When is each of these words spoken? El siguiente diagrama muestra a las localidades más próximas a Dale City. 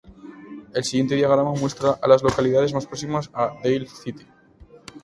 El 0.73 0.83
siguiente 0.83 1.13
diagrama 1.13 1.53
muestra 1.53 1.91
a 2.01 2.07
las 2.07 2.23
localidades 2.23 2.73
más 2.73 2.87
próximas 2.87 3.29
a 3.35 3.51
Dale 3.63 3.85
City. 3.87 4.25